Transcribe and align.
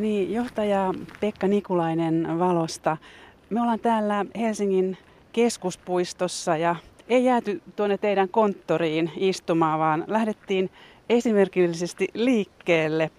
Niin, 0.00 0.32
johtaja 0.32 0.94
Pekka 1.20 1.46
Nikulainen 1.46 2.38
Valosta. 2.38 2.96
Me 3.50 3.60
ollaan 3.60 3.80
täällä 3.80 4.24
Helsingin 4.38 4.98
keskuspuistossa 5.32 6.56
ja 6.56 6.76
ei 7.08 7.24
jääty 7.24 7.62
tuonne 7.76 7.98
teidän 7.98 8.28
konttoriin 8.28 9.12
istumaan, 9.16 9.78
vaan 9.78 10.04
lähdettiin 10.06 10.70
esimerkillisesti 11.08 12.08
liikkeelle. 12.14 13.10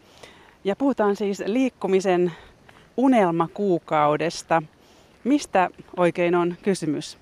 Ja 0.64 0.76
puhutaan 0.76 1.16
siis 1.16 1.44
liikkumisen 1.46 2.32
unelmakuukaudesta. 2.98 4.64
Mistä 5.24 5.70
oikein 5.98 6.36
on 6.36 6.56
kysymys? 6.62 7.18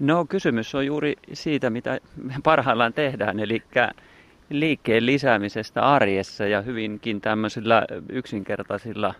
No 0.00 0.24
kysymys 0.24 0.74
on 0.74 0.86
juuri 0.86 1.14
siitä, 1.32 1.70
mitä 1.70 1.98
me 2.16 2.34
parhaillaan 2.42 2.92
tehdään, 2.92 3.40
eli 3.40 3.62
liikkeen 4.50 5.06
lisäämisestä 5.06 5.82
arjessa 5.82 6.46
ja 6.46 6.62
hyvinkin 6.62 7.20
tämmöisillä 7.20 7.86
yksinkertaisilla 8.08 9.14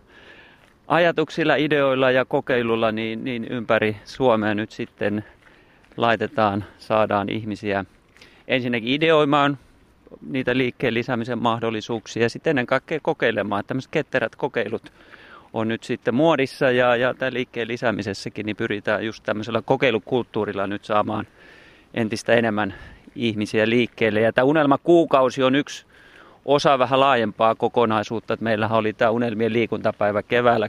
ajatuksilla, 0.89 1.55
ideoilla 1.55 2.11
ja 2.11 2.25
kokeilulla 2.25 2.93
niin, 2.93 3.25
niin 3.25 3.45
ympäri 3.45 3.97
Suomea 4.05 4.55
nyt 4.55 4.71
sitten 4.71 5.25
laitetaan, 5.97 6.65
saadaan 6.79 7.29
ihmisiä 7.29 7.85
ensinnäkin 8.49 8.89
ideoimaan 8.89 9.59
niitä 10.31 10.57
liikkeen 10.57 10.95
lisäämisen 10.95 11.43
mahdollisuuksia 11.43 12.23
ja 12.23 12.31
sitten 12.31 12.51
ennen 12.51 12.67
kaikkea 12.67 12.99
kokeilemaan. 13.03 13.65
Tämmöiset 13.67 13.91
ketterät 13.91 14.37
kokeilut 14.37 14.93
on 15.53 15.69
nyt 15.69 15.83
sitten 15.83 16.15
muodissa 16.15 16.71
ja, 16.71 16.97
ja 16.97 17.15
tämän 17.15 17.35
liikkeen 17.35 17.69
lisäämisessäkin 17.69 18.47
niin 18.47 18.57
pyritään 18.57 19.07
just 19.07 19.23
tämmöisellä 19.25 19.63
kokeilukulttuurilla 19.63 20.67
nyt 20.67 20.85
saamaan 20.85 21.27
entistä 21.95 22.35
enemmän 22.35 22.75
ihmisiä 23.15 23.69
liikkeelle. 23.69 24.21
Ja 24.21 24.33
tämä 24.33 24.45
unelmakuukausi 24.45 25.43
on 25.43 25.55
yksi 25.55 25.87
osa 26.45 26.79
vähän 26.79 27.01
laajempaa 27.01 27.55
kokonaisuutta. 27.55 28.35
Että 28.35 28.69
oli 28.71 28.93
tämä 28.93 29.11
unelmien 29.11 29.53
liikuntapäivä 29.53 30.23
keväällä 30.23 30.69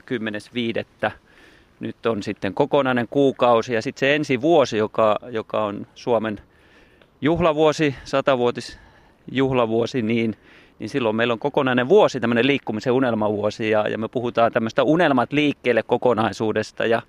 10.5. 1.04 1.10
Nyt 1.80 2.06
on 2.06 2.22
sitten 2.22 2.54
kokonainen 2.54 3.08
kuukausi 3.10 3.74
ja 3.74 3.82
sitten 3.82 4.00
se 4.00 4.14
ensi 4.14 4.40
vuosi, 4.40 4.76
joka, 4.76 5.18
joka 5.30 5.64
on 5.64 5.86
Suomen 5.94 6.40
juhlavuosi, 7.20 7.94
satavuotis 8.04 8.78
juhlavuosi, 9.32 10.02
niin, 10.02 10.36
niin 10.78 10.88
silloin 10.88 11.16
meillä 11.16 11.32
on 11.32 11.38
kokonainen 11.38 11.88
vuosi, 11.88 12.20
tämmöinen 12.20 12.46
liikkumisen 12.46 12.92
unelmavuosi 12.92 13.70
ja, 13.70 13.88
ja 13.88 13.98
me 13.98 14.08
puhutaan 14.08 14.52
tämmöistä 14.52 14.82
unelmat 14.82 15.32
liikkeelle 15.32 15.82
kokonaisuudesta 15.82 16.86
ja, 16.86 17.02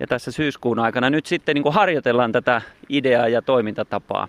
ja 0.00 0.06
tässä 0.06 0.30
syyskuun 0.30 0.78
aikana 0.78 1.10
nyt 1.10 1.26
sitten 1.26 1.54
niin 1.54 1.72
harjoitellaan 1.72 2.32
tätä 2.32 2.62
ideaa 2.88 3.28
ja 3.28 3.42
toimintatapaa. 3.42 4.28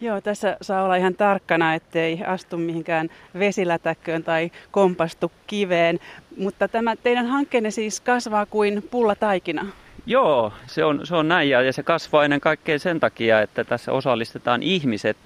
Joo, 0.00 0.20
tässä 0.20 0.56
saa 0.62 0.82
olla 0.82 0.96
ihan 0.96 1.14
tarkkana, 1.14 1.74
ettei 1.74 2.20
astu 2.26 2.56
mihinkään 2.56 3.08
vesilätäkköön 3.38 4.24
tai 4.24 4.50
kompastu 4.70 5.32
kiveen. 5.46 6.00
Mutta 6.38 6.68
tämä 6.68 6.96
teidän 6.96 7.26
hankkeenne 7.26 7.70
siis 7.70 8.00
kasvaa 8.00 8.46
kuin 8.46 8.84
pullataikina. 8.90 9.66
Joo, 10.06 10.52
se 10.66 10.84
on, 10.84 11.06
se 11.06 11.16
on 11.16 11.28
näin 11.28 11.50
ja 11.50 11.72
se 11.72 11.82
kasvaa 11.82 12.24
ennen 12.24 12.40
kaikkea 12.40 12.78
sen 12.78 13.00
takia, 13.00 13.40
että 13.40 13.64
tässä 13.64 13.92
osallistetaan 13.92 14.62
ihmiset, 14.62 15.16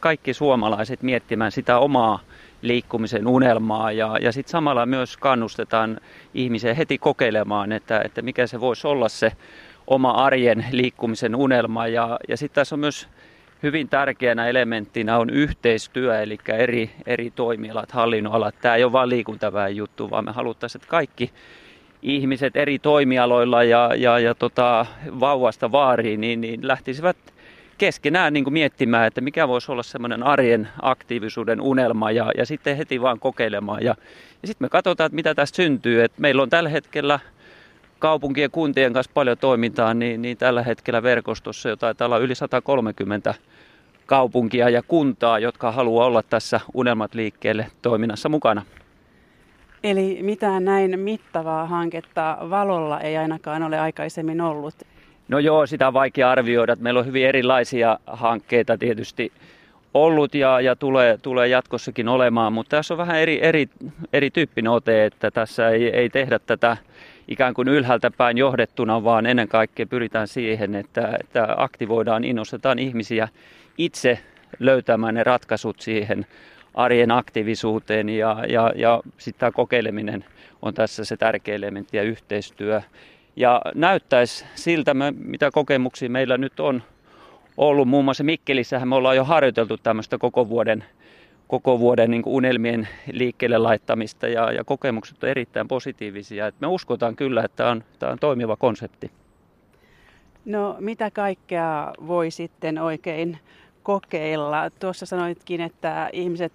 kaikki 0.00 0.34
suomalaiset 0.34 1.02
miettimään 1.02 1.52
sitä 1.52 1.78
omaa 1.78 2.20
liikkumisen 2.62 3.26
unelmaa 3.26 3.92
ja, 3.92 4.18
ja 4.20 4.32
sitten 4.32 4.50
samalla 4.50 4.86
myös 4.86 5.16
kannustetaan 5.16 6.00
ihmisiä 6.34 6.74
heti 6.74 6.98
kokeilemaan, 6.98 7.72
että, 7.72 8.02
että 8.04 8.22
mikä 8.22 8.46
se 8.46 8.60
voisi 8.60 8.86
olla 8.86 9.08
se 9.08 9.32
oma 9.86 10.10
arjen 10.10 10.66
liikkumisen 10.70 11.36
unelma 11.36 11.86
ja, 11.86 12.18
ja 12.28 12.36
sitten 12.36 12.54
tässä 12.54 12.74
on 12.74 12.80
myös 12.80 13.08
hyvin 13.62 13.88
tärkeänä 13.88 14.48
elementtinä 14.48 15.18
on 15.18 15.30
yhteistyö, 15.30 16.22
eli 16.22 16.38
eri, 16.48 16.90
eri 17.06 17.30
toimialat, 17.30 17.92
hallinnoalat. 17.92 18.54
Tämä 18.60 18.74
ei 18.74 18.84
ole 18.84 18.92
vain 18.92 19.08
liikuntaväen 19.08 19.76
juttu, 19.76 20.10
vaan 20.10 20.24
me 20.24 20.32
haluttaisiin, 20.32 20.80
että 20.80 20.90
kaikki 20.90 21.30
ihmiset 22.02 22.56
eri 22.56 22.78
toimialoilla 22.78 23.64
ja, 23.64 23.90
ja, 23.96 24.18
ja 24.18 24.34
tota, 24.34 24.86
vauvasta 25.20 25.72
vaariin 25.72 26.20
niin, 26.20 26.40
niin 26.40 26.68
lähtisivät 26.68 27.16
keskenään 27.78 28.32
niin 28.32 28.44
kuin 28.44 28.54
miettimään, 28.54 29.06
että 29.06 29.20
mikä 29.20 29.48
voisi 29.48 29.72
olla 29.72 29.82
semmoinen 29.82 30.22
arjen 30.22 30.68
aktiivisuuden 30.82 31.60
unelma 31.60 32.10
ja, 32.10 32.32
ja 32.36 32.46
sitten 32.46 32.76
heti 32.76 33.02
vaan 33.02 33.20
kokeilemaan. 33.20 33.84
Ja, 33.84 33.94
ja 34.42 34.48
sitten 34.48 34.64
me 34.64 34.68
katsotaan, 34.68 35.06
että 35.06 35.14
mitä 35.14 35.34
tästä 35.34 35.56
syntyy. 35.56 36.04
Et 36.04 36.12
meillä 36.18 36.42
on 36.42 36.50
tällä 36.50 36.68
hetkellä 36.68 37.20
kaupunkien 38.00 38.50
kuntien 38.50 38.92
kanssa 38.92 39.12
paljon 39.14 39.38
toimintaa, 39.38 39.94
niin, 39.94 40.22
niin 40.22 40.36
tällä 40.36 40.62
hetkellä 40.62 41.02
verkostossa 41.02 41.68
jo 41.68 41.76
taitaa 41.76 42.06
olla 42.06 42.18
yli 42.18 42.34
130 42.34 43.34
kaupunkia 44.06 44.68
ja 44.68 44.82
kuntaa, 44.82 45.38
jotka 45.38 45.72
haluaa 45.72 46.06
olla 46.06 46.22
tässä 46.22 46.60
Unelmat 46.74 47.14
liikkeelle 47.14 47.66
toiminnassa 47.82 48.28
mukana. 48.28 48.62
Eli 49.84 50.18
mitään 50.22 50.64
näin 50.64 51.00
mittavaa 51.00 51.66
hanketta 51.66 52.38
valolla 52.50 53.00
ei 53.00 53.16
ainakaan 53.16 53.62
ole 53.62 53.78
aikaisemmin 53.78 54.40
ollut. 54.40 54.74
No 55.28 55.38
joo, 55.38 55.66
sitä 55.66 55.86
on 55.86 55.94
vaikea 55.94 56.30
arvioida. 56.30 56.76
Meillä 56.80 57.00
on 57.00 57.06
hyvin 57.06 57.26
erilaisia 57.26 57.98
hankkeita 58.06 58.78
tietysti 58.78 59.32
ollut 59.94 60.34
ja, 60.34 60.60
ja 60.60 60.76
tulee, 60.76 61.18
tulee 61.18 61.48
jatkossakin 61.48 62.08
olemaan, 62.08 62.52
mutta 62.52 62.76
tässä 62.76 62.94
on 62.94 62.98
vähän 62.98 63.16
eri, 63.16 63.44
eri, 63.44 63.68
erityyppinen 64.12 64.72
ote, 64.72 65.04
että 65.04 65.30
tässä 65.30 65.68
ei, 65.68 65.88
ei 65.88 66.10
tehdä 66.10 66.38
tätä 66.38 66.76
ikään 67.30 67.54
kuin 67.54 67.68
ylhäältä 67.68 68.10
päin 68.10 68.38
johdettuna, 68.38 69.04
vaan 69.04 69.26
ennen 69.26 69.48
kaikkea 69.48 69.86
pyritään 69.86 70.28
siihen, 70.28 70.74
että, 70.74 71.16
että 71.20 71.54
aktivoidaan, 71.56 72.24
innostetaan 72.24 72.78
ihmisiä 72.78 73.28
itse 73.78 74.18
löytämään 74.58 75.14
ne 75.14 75.24
ratkaisut 75.24 75.80
siihen 75.80 76.26
arjen 76.74 77.10
aktiivisuuteen 77.10 78.08
ja, 78.08 78.44
ja, 78.48 78.72
ja 78.76 79.00
sitten 79.18 79.40
tämä 79.40 79.50
kokeileminen 79.50 80.24
on 80.62 80.74
tässä 80.74 81.04
se 81.04 81.16
tärkeä 81.16 81.54
elementti 81.54 81.96
ja 81.96 82.02
yhteistyö. 82.02 82.82
Ja 83.36 83.62
näyttäisi 83.74 84.44
siltä, 84.54 84.94
mitä 85.24 85.50
kokemuksia 85.50 86.10
meillä 86.10 86.38
nyt 86.38 86.60
on 86.60 86.82
ollut. 87.56 87.88
Muun 87.88 88.04
muassa 88.04 88.24
Mikkelissähän 88.24 88.88
me 88.88 88.94
ollaan 88.94 89.16
jo 89.16 89.24
harjoiteltu 89.24 89.76
tämmöistä 89.76 90.18
koko 90.18 90.48
vuoden, 90.48 90.84
koko 91.50 91.78
vuoden 91.78 92.10
niin 92.10 92.22
unelmien 92.26 92.88
liikkeelle 93.12 93.58
laittamista 93.58 94.28
ja, 94.28 94.52
ja 94.52 94.64
kokemukset 94.64 95.22
on 95.22 95.28
erittäin 95.28 95.68
positiivisia. 95.68 96.46
Et 96.46 96.54
me 96.60 96.66
uskotaan 96.66 97.16
kyllä, 97.16 97.44
että 97.44 97.56
tämä 97.56 97.70
on, 97.70 97.84
tämä 97.98 98.12
on 98.12 98.18
toimiva 98.18 98.56
konsepti. 98.56 99.10
No 100.44 100.76
mitä 100.80 101.10
kaikkea 101.10 101.92
voi 102.06 102.30
sitten 102.30 102.78
oikein 102.78 103.38
kokeilla? 103.82 104.70
Tuossa 104.70 105.06
sanoitkin, 105.06 105.60
että 105.60 106.10
ihmiset 106.12 106.52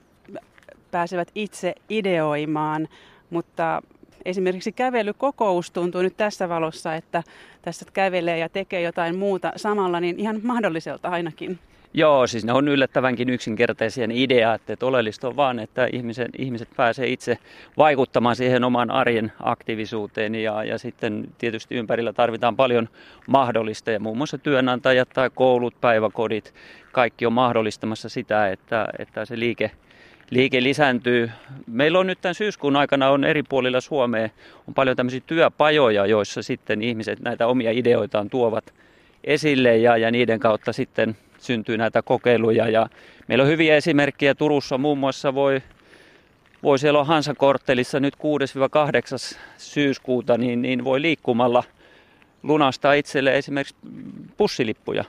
pääsevät 0.91 1.31
itse 1.35 1.75
ideoimaan, 1.89 2.87
mutta 3.29 3.81
esimerkiksi 4.25 4.71
kävelykokous 4.71 5.71
tuntuu 5.71 6.01
nyt 6.01 6.17
tässä 6.17 6.49
valossa, 6.49 6.95
että 6.95 7.23
tässä 7.61 7.85
kävelee 7.93 8.37
ja 8.37 8.49
tekee 8.49 8.81
jotain 8.81 9.17
muuta 9.17 9.51
samalla, 9.55 9.99
niin 9.99 10.19
ihan 10.19 10.39
mahdolliselta 10.43 11.09
ainakin. 11.09 11.59
Joo, 11.97 12.27
siis 12.27 12.45
ne 12.45 12.53
on 12.53 12.67
yllättävänkin 12.67 13.29
yksinkertaisia 13.29 14.07
ideat, 14.11 14.69
että 14.69 14.85
oleellista 14.85 15.27
on 15.27 15.35
vaan, 15.35 15.59
että 15.59 15.87
ihmiset, 15.93 16.27
ihmiset 16.37 16.69
pääsee 16.75 17.07
itse 17.07 17.37
vaikuttamaan 17.77 18.35
siihen 18.35 18.63
oman 18.63 18.91
arjen 18.91 19.31
aktiivisuuteen 19.39 20.35
ja, 20.35 20.63
ja 20.63 20.77
sitten 20.77 21.27
tietysti 21.37 21.75
ympärillä 21.75 22.13
tarvitaan 22.13 22.55
paljon 22.55 22.89
mahdollista 23.27 23.91
ja 23.91 23.99
muun 23.99 24.17
muassa 24.17 24.37
työnantajat 24.37 25.09
tai 25.09 25.29
koulut, 25.35 25.81
päiväkodit, 25.81 26.53
kaikki 26.91 27.25
on 27.25 27.33
mahdollistamassa 27.33 28.09
sitä, 28.09 28.49
että, 28.49 28.87
että 28.99 29.25
se 29.25 29.39
liike, 29.39 29.71
liike 30.29 30.63
lisääntyy. 30.63 31.31
Meillä 31.67 31.99
on 31.99 32.07
nyt 32.07 32.21
tämän 32.21 32.35
syyskuun 32.35 32.75
aikana 32.75 33.09
on 33.09 33.23
eri 33.23 33.43
puolilla 33.43 33.81
Suomea 33.81 34.29
on 34.67 34.73
paljon 34.73 34.97
tämmöisiä 34.97 35.21
työpajoja, 35.27 36.05
joissa 36.05 36.43
sitten 36.43 36.81
ihmiset 36.81 37.19
näitä 37.19 37.47
omia 37.47 37.71
ideoitaan 37.71 38.29
tuovat 38.29 38.73
esille 39.23 39.77
ja, 39.77 39.97
ja 39.97 40.11
niiden 40.11 40.39
kautta 40.39 40.73
sitten 40.73 41.15
syntyy 41.45 41.77
näitä 41.77 42.01
kokeiluja. 42.01 42.69
Ja 42.69 42.87
meillä 43.27 43.41
on 43.43 43.49
hyviä 43.49 43.75
esimerkkejä 43.75 44.35
Turussa 44.35 44.77
muun 44.77 44.97
muassa 44.97 45.35
voi, 45.35 45.61
voi 46.63 46.79
siellä 46.79 46.99
on 46.99 47.07
Hansakorttelissa 47.07 47.99
nyt 47.99 48.15
6-8 48.15 49.37
syyskuuta, 49.57 50.37
niin, 50.37 50.61
niin 50.61 50.83
voi 50.83 51.01
liikkumalla 51.01 51.63
lunastaa 52.43 52.93
itselle 52.93 53.37
esimerkiksi 53.37 53.75
bussilippuja 54.37 55.03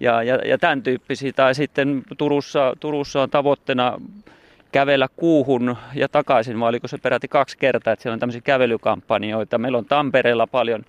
ja, 0.00 0.22
ja, 0.22 0.34
ja 0.34 0.58
tämän 0.58 0.82
tyyppisiä. 0.82 1.32
Tai 1.32 1.54
sitten 1.54 2.02
Turussa, 2.18 2.76
Turussa 2.80 3.22
on 3.22 3.30
tavoitteena 3.30 4.00
kävellä 4.72 5.08
kuuhun 5.16 5.76
ja 5.94 6.08
takaisin, 6.08 6.60
vai 6.60 6.68
oliko 6.68 6.88
se 6.88 6.98
peräti 6.98 7.28
kaksi 7.28 7.58
kertaa, 7.58 7.92
että 7.92 8.02
siellä 8.02 8.14
on 8.14 8.20
tämmöisiä 8.20 8.40
kävelykampanjoita. 8.40 9.58
Meillä 9.58 9.78
on 9.78 9.84
Tampereella 9.84 10.46
paljon 10.46 10.84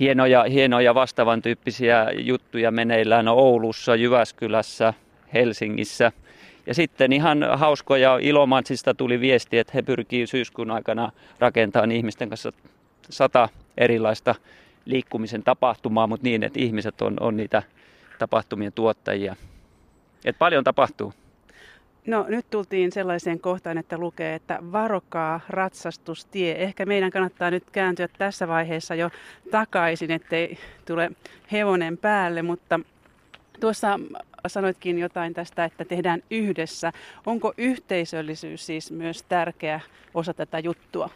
hienoja, 0.00 0.42
hienoja 0.42 0.94
vastaavan 0.94 1.42
tyyppisiä 1.42 2.06
juttuja 2.18 2.70
meneillään 2.70 3.28
Oulussa, 3.28 3.96
Jyväskylässä, 3.96 4.94
Helsingissä. 5.34 6.12
Ja 6.66 6.74
sitten 6.74 7.12
ihan 7.12 7.46
hauskoja 7.54 8.18
Ilomantsista 8.22 8.94
tuli 8.94 9.20
viesti, 9.20 9.58
että 9.58 9.72
he 9.74 9.82
pyrkii 9.82 10.26
syyskuun 10.26 10.70
aikana 10.70 11.12
rakentamaan 11.38 11.92
ihmisten 11.92 12.28
kanssa 12.28 12.52
sata 13.10 13.48
erilaista 13.78 14.34
liikkumisen 14.84 15.42
tapahtumaa, 15.42 16.06
mutta 16.06 16.24
niin, 16.24 16.42
että 16.42 16.60
ihmiset 16.60 17.02
on, 17.02 17.16
on 17.20 17.36
niitä 17.36 17.62
tapahtumien 18.18 18.72
tuottajia. 18.72 19.36
Et 20.24 20.38
paljon 20.38 20.64
tapahtuu. 20.64 21.14
No 22.06 22.26
nyt 22.28 22.50
tultiin 22.50 22.92
sellaiseen 22.92 23.40
kohtaan, 23.40 23.78
että 23.78 23.98
lukee, 23.98 24.34
että 24.34 24.58
varokaa 24.72 25.40
ratsastustie. 25.48 26.62
Ehkä 26.62 26.86
meidän 26.86 27.10
kannattaa 27.10 27.50
nyt 27.50 27.70
kääntyä 27.72 28.08
tässä 28.18 28.48
vaiheessa 28.48 28.94
jo 28.94 29.10
takaisin, 29.50 30.10
ettei 30.10 30.58
tule 30.86 31.10
hevonen 31.52 31.98
päälle, 31.98 32.42
mutta 32.42 32.80
tuossa 33.60 34.00
sanoitkin 34.46 34.98
jotain 34.98 35.34
tästä, 35.34 35.64
että 35.64 35.84
tehdään 35.84 36.22
yhdessä. 36.30 36.92
Onko 37.26 37.52
yhteisöllisyys 37.58 38.66
siis 38.66 38.90
myös 38.90 39.22
tärkeä 39.22 39.80
osa 40.14 40.34
tätä 40.34 40.58
juttua? 40.58 41.10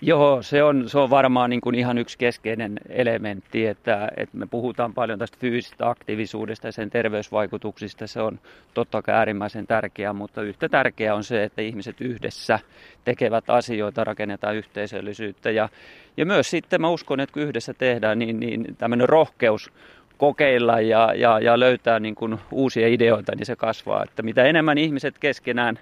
Joo, 0.00 0.42
se 0.42 0.62
on, 0.62 0.88
se 0.88 0.98
on 0.98 1.10
varmaan 1.10 1.50
niin 1.50 1.60
kuin 1.60 1.74
ihan 1.74 1.98
yksi 1.98 2.18
keskeinen 2.18 2.80
elementti, 2.88 3.66
että, 3.66 4.08
että 4.16 4.36
me 4.36 4.46
puhutaan 4.46 4.94
paljon 4.94 5.18
tästä 5.18 5.36
fyysisestä 5.40 5.88
aktiivisuudesta 5.88 6.68
ja 6.68 6.72
sen 6.72 6.90
terveysvaikutuksista. 6.90 8.06
Se 8.06 8.20
on 8.20 8.38
totta 8.74 9.02
kai 9.02 9.14
äärimmäisen 9.14 9.66
tärkeää, 9.66 10.12
mutta 10.12 10.42
yhtä 10.42 10.68
tärkeää 10.68 11.14
on 11.14 11.24
se, 11.24 11.44
että 11.44 11.62
ihmiset 11.62 12.00
yhdessä 12.00 12.58
tekevät 13.04 13.50
asioita, 13.50 14.04
rakennetaan 14.04 14.56
yhteisöllisyyttä. 14.56 15.50
Ja, 15.50 15.68
ja 16.16 16.26
myös 16.26 16.50
sitten 16.50 16.80
mä 16.80 16.88
uskon, 16.88 17.20
että 17.20 17.32
kun 17.32 17.42
yhdessä 17.42 17.74
tehdään, 17.74 18.18
niin, 18.18 18.40
niin 18.40 18.76
tämmöinen 18.78 19.08
rohkeus 19.08 19.72
kokeilla 20.18 20.80
ja, 20.80 21.14
ja, 21.14 21.40
ja 21.40 21.60
löytää 21.60 22.00
niin 22.00 22.14
kuin 22.14 22.38
uusia 22.52 22.88
ideoita, 22.88 23.32
niin 23.36 23.46
se 23.46 23.56
kasvaa. 23.56 24.04
Että 24.04 24.22
mitä 24.22 24.44
enemmän 24.44 24.78
ihmiset 24.78 25.18
keskenään 25.18 25.78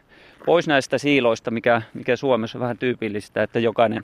pois 0.46 0.68
näistä 0.68 0.98
siiloista, 0.98 1.50
mikä, 1.50 1.82
mikä 1.94 2.16
Suomessa 2.16 2.58
on 2.58 2.62
vähän 2.62 2.78
tyypillistä, 2.78 3.42
että 3.42 3.58
jokainen, 3.58 4.02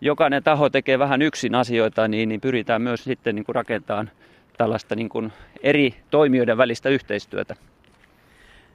jokainen 0.00 0.42
taho 0.42 0.70
tekee 0.70 0.98
vähän 0.98 1.22
yksin 1.22 1.54
asioita, 1.54 2.08
niin, 2.08 2.28
niin 2.28 2.40
pyritään 2.40 2.82
myös 2.82 3.04
sitten 3.04 3.34
niin 3.34 3.44
kuin 3.44 3.54
rakentamaan 3.54 4.10
tällaista 4.58 4.94
niin 4.94 5.08
kuin 5.08 5.32
eri 5.62 5.94
toimijoiden 6.10 6.58
välistä 6.58 6.88
yhteistyötä. 6.88 7.56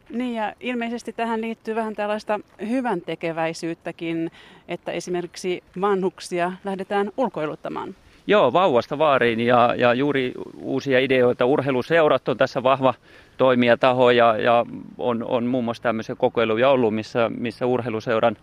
Niin 0.09 0.33
ja 0.33 0.53
ilmeisesti 0.59 1.13
tähän 1.13 1.41
liittyy 1.41 1.75
vähän 1.75 1.95
tällaista 1.95 2.39
hyvän 2.69 3.01
tekeväisyyttäkin, 3.01 4.31
että 4.67 4.91
esimerkiksi 4.91 5.63
vanhuksia 5.81 6.51
lähdetään 6.63 7.11
ulkoiluttamaan. 7.17 7.95
Joo, 8.29 8.53
vauvasta 8.53 8.97
vaariin 8.97 9.39
ja, 9.39 9.73
ja 9.77 9.93
juuri 9.93 10.31
uusia 10.61 10.99
ideoita. 10.99 11.45
Urheiluseurat 11.45 12.29
on 12.29 12.37
tässä 12.37 12.63
vahva 12.63 12.93
toimijataho 13.37 14.11
ja, 14.11 14.37
ja 14.37 14.65
on, 14.97 15.23
on 15.23 15.45
muun 15.45 15.63
muassa 15.63 15.83
tämmöisiä 15.83 16.15
kokeiluja 16.15 16.69
ollut, 16.69 16.95
missä, 16.95 17.31
missä 17.37 17.65
urheiluseuran 17.65 18.37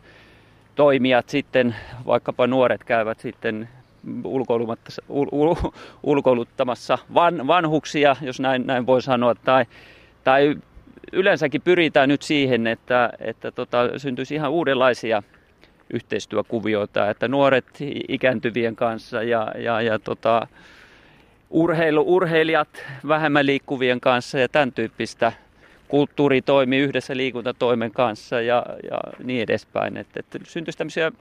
toimijat 0.75 1.29
sitten, 1.29 1.77
vaikkapa 2.07 2.47
nuoret 2.47 2.85
käyvät 2.85 3.21
sitten 3.21 3.69
ul, 4.25 4.45
ul, 5.09 5.55
ulkoiluttamassa 6.03 6.99
van, 7.15 7.47
vanhuksia, 7.47 8.17
jos 8.21 8.41
näin, 8.41 8.67
näin 8.67 8.87
voi 8.87 9.03
sanoa, 9.03 9.35
tai, 9.35 9.65
tai 10.25 10.57
yleensäkin 11.13 11.63
pyritään 11.63 12.09
nyt 12.09 12.23
siihen, 12.23 12.67
että, 12.67 13.11
että 13.19 13.51
tota, 13.51 13.99
syntyisi 13.99 14.35
ihan 14.35 14.51
uudenlaisia 14.51 15.23
yhteistyökuvioita, 15.95 17.11
että 17.11 17.29
nuoret 17.29 17.65
ikääntyvien 18.09 18.77
kanssa 18.77 19.23
ja, 19.23 19.53
ja, 19.59 19.81
ja 19.81 19.99
tota, 19.99 20.47
urheilu, 21.51 22.05
urheilijat 22.07 22.69
vähemmän 23.09 23.47
liikkuvien 23.47 24.01
kanssa 24.01 24.39
ja 24.39 24.49
tämän 24.49 24.73
tyyppistä 24.73 25.33
kulttuuri 25.89 26.43
toimii 26.43 26.81
yhdessä 26.81 27.17
liikuntatoimen 27.17 27.91
kanssa 27.91 28.41
ja, 28.41 28.67
ja 28.91 28.99
niin 29.25 29.43
edespäin. 29.43 29.97
Että, 29.97 30.21
että 30.21 30.39
syntyisi 30.45 30.79
tämmöisiä 30.79 31.13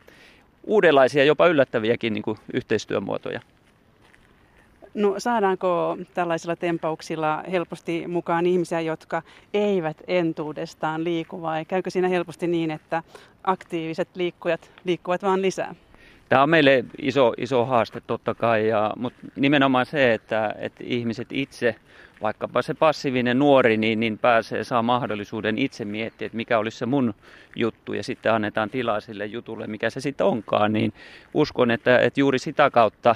uudenlaisia, 0.64 1.24
jopa 1.24 1.48
yllättäviäkin 1.48 2.14
niin 2.14 2.24
kuin 2.24 2.38
yhteistyömuotoja. 2.54 3.42
No 4.94 5.16
saadaanko 5.18 5.98
tällaisilla 6.14 6.56
tempauksilla 6.56 7.44
helposti 7.52 8.08
mukaan 8.08 8.46
ihmisiä, 8.46 8.82
jotka 8.82 9.22
eivät 9.54 9.98
entuudestaan 10.08 11.04
liiku 11.04 11.42
vai 11.42 11.66
käykö 11.66 11.90
siinä 11.90 12.08
helposti 12.08 12.48
niin, 12.48 12.72
että 12.72 13.04
aktiiviset 13.44 14.10
liikkujat 14.16 14.72
liikkuvat 14.84 15.24
vaan 15.24 15.42
lisää? 15.42 15.76
Tämä 16.30 16.44
on 16.44 16.50
meille 16.50 16.86
iso, 17.02 17.34
iso 17.38 17.66
haaste 17.66 18.02
totta 18.08 18.36
kai, 18.36 18.68
ja, 18.68 18.94
mutta 18.96 19.20
nimenomaan 19.36 19.86
se, 19.86 20.14
että, 20.14 20.56
että 20.60 20.84
ihmiset 20.88 21.28
itse, 21.32 21.76
vaikkapa 22.22 22.62
se 22.62 22.74
passiivinen 22.74 23.40
nuori, 23.40 23.78
niin, 23.78 24.00
niin 24.00 24.18
pääsee, 24.18 24.64
saa 24.64 24.82
mahdollisuuden 24.82 25.58
itse 25.58 25.86
miettiä, 25.86 26.26
että 26.26 26.36
mikä 26.36 26.58
olisi 26.58 26.78
se 26.78 26.86
mun 26.86 27.14
juttu, 27.56 27.94
ja 27.94 28.04
sitten 28.04 28.34
annetaan 28.34 28.70
tilaa 28.70 29.00
sille 29.00 29.26
jutulle, 29.26 29.68
mikä 29.68 29.90
se 29.90 30.02
sitten 30.02 30.28
onkaan, 30.28 30.74
niin 30.74 30.94
uskon, 31.34 31.72
että, 31.72 32.00
että 32.00 32.20
juuri 32.20 32.40
sitä 32.40 32.70
kautta 32.70 33.16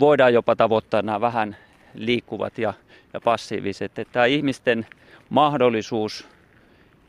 voidaan 0.00 0.34
jopa 0.34 0.56
tavoittaa 0.56 1.02
nämä 1.02 1.20
vähän 1.20 1.56
liikkuvat 1.94 2.58
ja, 2.58 2.74
ja 3.12 3.20
passiiviset. 3.20 3.98
Että 3.98 4.12
tämä 4.12 4.26
ihmisten 4.26 4.86
mahdollisuus 5.30 6.28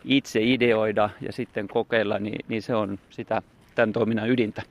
itse 0.04 0.40
ideoida 0.44 1.10
ja 1.22 1.34
sitten 1.34 1.68
kokeilla, 1.68 2.20
niin, 2.20 2.46
niin 2.48 2.62
se 2.62 2.76
on 2.76 3.00
sitä 3.10 3.42
tämän 3.76 3.94
toiminnan 3.94 4.30
ydintä. 4.30 4.62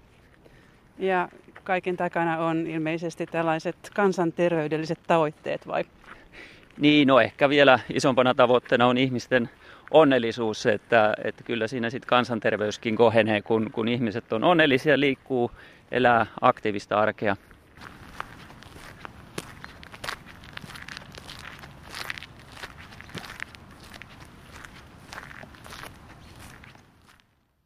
Ja 0.98 1.28
kaiken 1.64 1.96
takana 1.96 2.38
on 2.38 2.66
ilmeisesti 2.66 3.26
tällaiset 3.26 3.76
kansanterveydelliset 3.94 4.98
tavoitteet 5.06 5.66
vai? 5.66 5.84
Niin, 6.78 7.08
no 7.08 7.20
ehkä 7.20 7.48
vielä 7.48 7.78
isompana 7.94 8.34
tavoitteena 8.34 8.86
on 8.86 8.98
ihmisten 8.98 9.50
onnellisuus, 9.90 10.66
että, 10.66 11.14
että 11.24 11.44
kyllä 11.44 11.68
siinä 11.68 11.90
sitten 11.90 12.08
kansanterveyskin 12.08 12.96
kohenee, 12.96 13.42
kun, 13.42 13.70
kun 13.72 13.88
ihmiset 13.88 14.32
on 14.32 14.44
onnellisia, 14.44 15.00
liikkuu, 15.00 15.50
elää 15.90 16.26
aktiivista 16.40 17.00
arkea. 17.00 17.36